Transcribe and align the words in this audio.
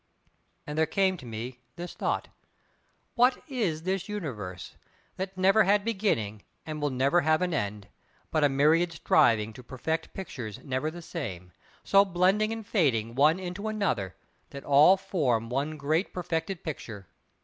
And 0.65 0.79
there 0.79 0.87
came 0.87 1.15
to 1.17 1.27
me 1.27 1.59
this 1.75 1.93
thought: 1.93 2.29
What 3.13 3.43
is 3.47 3.83
this 3.83 4.09
Universe—that 4.09 5.37
never 5.37 5.63
had 5.65 5.85
beginning 5.85 6.41
and 6.65 6.81
will 6.81 6.89
never 6.89 7.21
have 7.21 7.43
an 7.43 7.53
end—but 7.53 8.43
a 8.43 8.49
myriad 8.49 8.91
striving 8.93 9.53
to 9.53 9.61
perfect 9.61 10.15
pictures 10.15 10.57
never 10.63 10.89
the 10.89 11.03
same, 11.03 11.51
so 11.83 12.03
blending 12.03 12.51
and 12.51 12.65
fading 12.65 13.13
one 13.13 13.39
into 13.39 13.67
another, 13.67 14.15
that 14.49 14.63
all 14.63 14.97
form 14.97 15.49
one 15.51 15.77
great 15.77 16.15
perfected 16.15 16.63
picture? 16.63 17.05